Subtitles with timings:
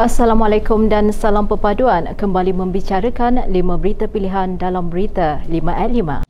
[0.00, 2.16] Assalamualaikum dan salam perpaduan.
[2.16, 6.29] Kembali membicarakan lima berita pilihan dalam berita 5 at 5.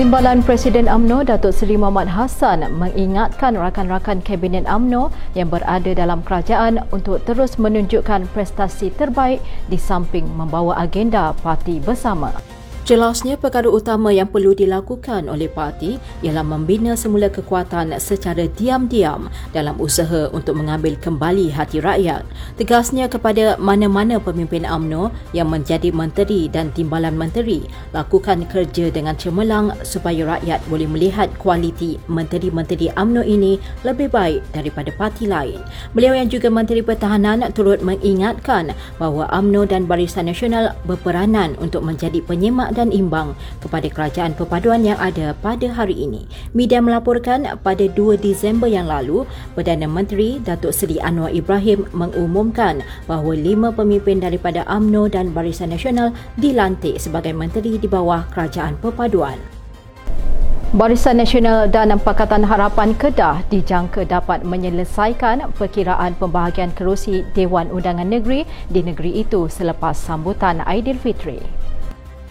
[0.00, 6.80] Timbalan Presiden AMNO Datuk Seri Muhammad Hassan mengingatkan rakan-rakan Kabinet AMNO yang berada dalam kerajaan
[6.88, 12.32] untuk terus menunjukkan prestasi terbaik di samping membawa agenda parti bersama.
[12.90, 15.94] Jelasnya perkara utama yang perlu dilakukan oleh parti
[16.26, 22.26] ialah membina semula kekuatan secara diam-diam dalam usaha untuk mengambil kembali hati rakyat.
[22.58, 27.62] Tegasnya kepada mana-mana pemimpin AMNO yang menjadi menteri dan timbalan menteri
[27.94, 34.90] lakukan kerja dengan cemerlang supaya rakyat boleh melihat kualiti menteri-menteri AMNO ini lebih baik daripada
[34.98, 35.62] parti lain.
[35.94, 42.18] Beliau yang juga Menteri Pertahanan turut mengingatkan bahawa AMNO dan Barisan Nasional berperanan untuk menjadi
[42.26, 46.24] penyemak dan imbang kepada kerajaan perpaduan yang ada pada hari ini.
[46.56, 53.36] Media melaporkan pada 2 Disember yang lalu, Perdana Menteri Datuk Seri Anwar Ibrahim mengumumkan bahawa
[53.36, 59.36] lima pemimpin daripada AMNO dan Barisan Nasional dilantik sebagai menteri di bawah kerajaan perpaduan.
[60.70, 68.46] Barisan Nasional dan Pakatan Harapan Kedah dijangka dapat menyelesaikan perkiraan pembahagian kerusi Dewan Undangan Negeri
[68.70, 71.59] di negeri itu selepas sambutan Aidilfitri.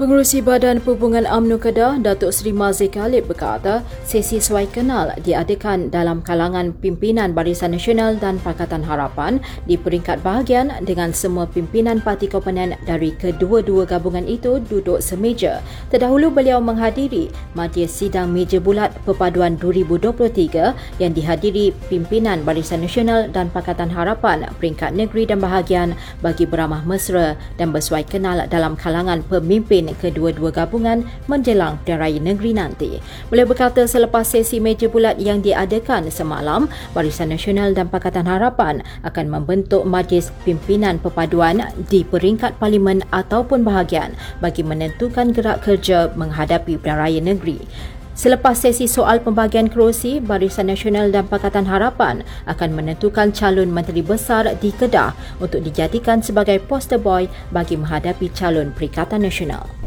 [0.00, 6.24] Pengurusi Badan Perhubungan UMNO Kedah, Datuk Seri Mazir Khalid berkata, sesi suai kenal diadakan dalam
[6.24, 12.80] kalangan pimpinan Barisan Nasional dan Pakatan Harapan di peringkat bahagian dengan semua pimpinan parti komponen
[12.88, 15.60] dari kedua-dua gabungan itu duduk semeja.
[15.92, 23.52] Terdahulu beliau menghadiri majlis sidang meja bulat perpaduan 2023 yang dihadiri pimpinan Barisan Nasional dan
[23.52, 25.92] Pakatan Harapan peringkat negeri dan bahagian
[26.24, 32.50] bagi beramah mesra dan bersuai kenal dalam kalangan pemimpin kedua-dua gabungan menjelang Pilihan Raya Negeri
[32.54, 32.90] nanti.
[33.32, 39.26] Beliau berkata selepas sesi meja bulat yang diadakan semalam, Barisan Nasional dan Pakatan Harapan akan
[39.26, 46.98] membentuk majlis pimpinan perpaduan di peringkat parlimen ataupun bahagian bagi menentukan gerak kerja menghadapi Pilihan
[47.00, 47.58] Raya Negeri.
[48.20, 54.44] Selepas sesi soal pembagian kerusi, Barisan Nasional dan Pakatan Harapan akan menentukan calon Menteri Besar
[54.60, 59.79] di Kedah untuk dijadikan sebagai poster boy bagi menghadapi calon Perikatan Nasional.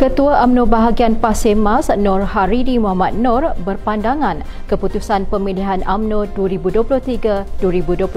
[0.00, 6.24] Ketua UMNO Bahagian Pasir Mas Nur Haridi Muhammad Nur berpandangan keputusan pemilihan UMNO
[7.60, 8.08] 2023-2026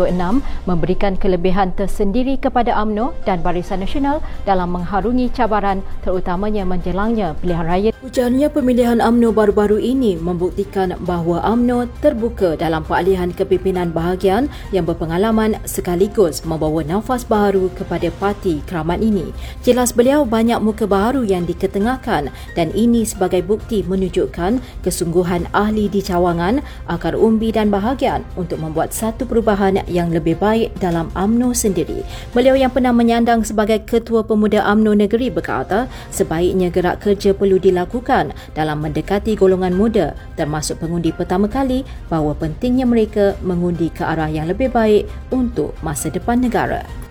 [0.63, 7.91] memberikan kelebihan tersendiri kepada UMNO dan Barisan Nasional dalam mengharungi cabaran terutamanya menjelangnya pilihan raya.
[7.99, 15.59] Ujarnya pemilihan UMNO baru-baru ini membuktikan bahawa UMNO terbuka dalam peralihan kepimpinan bahagian yang berpengalaman
[15.67, 19.35] sekaligus membawa nafas baru kepada parti keramat ini.
[19.67, 25.89] Jelas beliau banyak muka baru yang diketahui ketengahkan dan ini sebagai bukti menunjukkan kesungguhan ahli
[25.89, 31.57] di cawangan, akar umbi dan bahagian untuk membuat satu perubahan yang lebih baik dalam AMNO
[31.57, 32.05] sendiri.
[32.37, 38.37] Beliau yang pernah menyandang sebagai Ketua Pemuda AMNO Negeri berkata, sebaiknya gerak kerja perlu dilakukan
[38.53, 44.45] dalam mendekati golongan muda termasuk pengundi pertama kali bahawa pentingnya mereka mengundi ke arah yang
[44.45, 47.02] lebih baik untuk masa depan negara.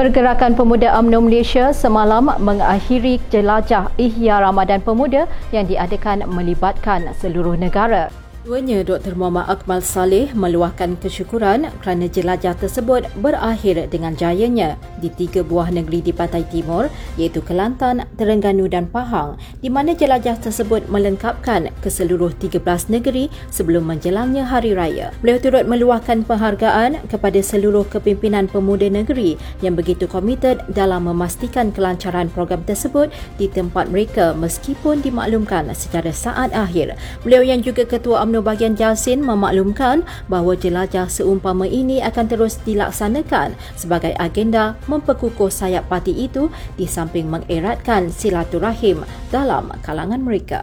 [0.00, 8.08] Pergerakan Pemuda UMNO Malaysia semalam mengakhiri jelajah Ihya Ramadan Pemuda yang diadakan melibatkan seluruh negara.
[8.40, 9.20] Ketuanya Dr.
[9.20, 16.00] Muhammad Akmal Saleh meluahkan kesyukuran kerana jelajah tersebut berakhir dengan jayanya di tiga buah negeri
[16.00, 16.88] di Pantai Timur
[17.20, 23.84] iaitu Kelantan, Terengganu dan Pahang di mana jelajah tersebut melengkapkan ke seluruh 13 negeri sebelum
[23.84, 25.12] menjelangnya Hari Raya.
[25.20, 32.32] Beliau turut meluahkan penghargaan kepada seluruh kepimpinan pemuda negeri yang begitu komited dalam memastikan kelancaran
[32.32, 36.96] program tersebut di tempat mereka meskipun dimaklumkan secara saat akhir.
[37.20, 43.58] Beliau yang juga Ketua UMNO bahagian Jalsin memaklumkan bahawa jelajah seumpama ini akan terus dilaksanakan
[43.74, 46.46] sebagai agenda memperkukuh sayap parti itu
[46.78, 49.02] di samping mengeratkan silaturahim
[49.34, 50.62] dalam kalangan mereka.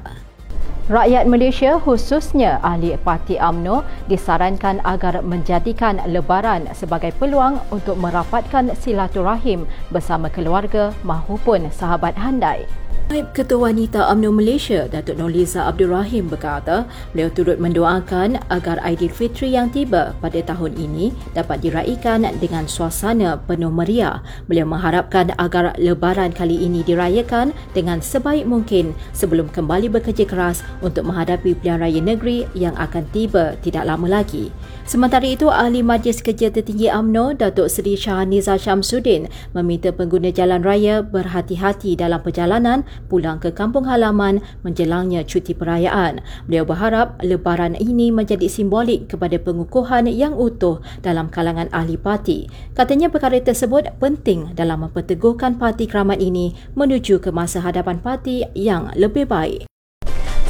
[0.88, 9.68] Rakyat Malaysia khususnya ahli parti AMNO disarankan agar menjadikan lebaran sebagai peluang untuk merapatkan silaturahim
[9.92, 12.64] bersama keluarga maupun sahabat handai.
[13.08, 16.84] Naib Ketua Wanita UMNO Malaysia, Datuk Noliza Abdul Rahim berkata,
[17.16, 23.72] beliau turut mendoakan agar Aidilfitri yang tiba pada tahun ini dapat diraikan dengan suasana penuh
[23.72, 24.20] meriah.
[24.52, 31.08] Beliau mengharapkan agar lebaran kali ini dirayakan dengan sebaik mungkin sebelum kembali bekerja keras untuk
[31.08, 34.52] menghadapi pilihan raya negeri yang akan tiba tidak lama lagi.
[34.84, 41.00] Sementara itu, Ahli Majlis Kerja Tertinggi UMNO, Datuk Seri Shahaniza Syamsuddin meminta pengguna jalan raya
[41.00, 46.26] berhati-hati dalam perjalanan pulang ke kampung halaman menjelangnya cuti perayaan.
[46.50, 52.50] Beliau berharap lebaran ini menjadi simbolik kepada pengukuhan yang utuh dalam kalangan ahli parti.
[52.74, 58.90] Katanya perkara tersebut penting dalam memperteguhkan parti keramat ini menuju ke masa hadapan parti yang
[58.98, 59.68] lebih baik.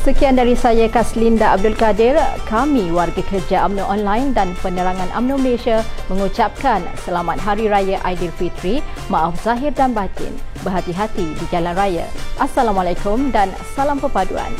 [0.08, 2.16] Sekian dari saya Kaslinda Abdul Kadir.
[2.48, 8.80] Kami warga kerja UMNO Online dan penerangan UMNO Malaysia mengucapkan selamat Hari Raya Aidilfitri.
[9.12, 10.32] Maaf zahir dan batin.
[10.68, 12.04] Berhati-hati di jalan raya.
[12.44, 14.52] Assalamualaikum dan salam perpaduan.